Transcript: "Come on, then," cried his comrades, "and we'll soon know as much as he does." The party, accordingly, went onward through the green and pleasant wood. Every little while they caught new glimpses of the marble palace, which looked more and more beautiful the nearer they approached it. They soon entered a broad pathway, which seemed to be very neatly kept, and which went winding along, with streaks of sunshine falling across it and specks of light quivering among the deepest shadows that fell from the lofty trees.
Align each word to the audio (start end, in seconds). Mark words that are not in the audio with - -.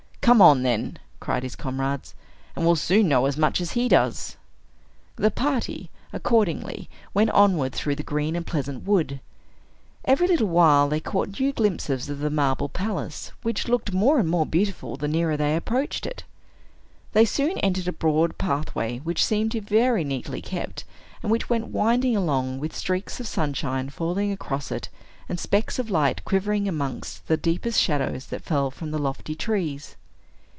"Come 0.21 0.39
on, 0.41 0.61
then," 0.61 0.97
cried 1.19 1.41
his 1.43 1.55
comrades, 1.57 2.13
"and 2.55 2.63
we'll 2.63 2.75
soon 2.77 3.09
know 3.09 3.25
as 3.25 3.35
much 3.37 3.59
as 3.59 3.71
he 3.71 3.89
does." 3.89 4.37
The 5.17 5.31
party, 5.31 5.89
accordingly, 6.13 6.89
went 7.13 7.31
onward 7.31 7.73
through 7.73 7.95
the 7.95 8.03
green 8.03 8.35
and 8.37 8.45
pleasant 8.47 8.85
wood. 8.85 9.19
Every 10.05 10.27
little 10.27 10.47
while 10.47 10.87
they 10.87 10.99
caught 11.01 11.37
new 11.39 11.51
glimpses 11.51 12.07
of 12.07 12.19
the 12.19 12.29
marble 12.29 12.69
palace, 12.69 13.31
which 13.41 13.67
looked 13.67 13.91
more 13.93 14.19
and 14.19 14.29
more 14.29 14.45
beautiful 14.45 14.95
the 14.95 15.07
nearer 15.09 15.35
they 15.35 15.53
approached 15.55 16.05
it. 16.05 16.23
They 17.13 17.25
soon 17.25 17.57
entered 17.57 17.87
a 17.89 17.91
broad 17.91 18.37
pathway, 18.37 18.99
which 18.99 19.25
seemed 19.25 19.51
to 19.53 19.59
be 19.59 19.67
very 19.75 20.03
neatly 20.05 20.41
kept, 20.41 20.85
and 21.23 21.31
which 21.31 21.49
went 21.49 21.69
winding 21.69 22.15
along, 22.15 22.59
with 22.59 22.73
streaks 22.75 23.19
of 23.19 23.27
sunshine 23.27 23.89
falling 23.89 24.31
across 24.31 24.71
it 24.71 24.87
and 25.27 25.37
specks 25.39 25.77
of 25.79 25.89
light 25.89 26.23
quivering 26.23 26.69
among 26.69 27.03
the 27.25 27.35
deepest 27.37 27.81
shadows 27.81 28.27
that 28.27 28.43
fell 28.43 28.69
from 28.71 28.91
the 28.91 28.99
lofty 28.99 29.35
trees. 29.35 29.97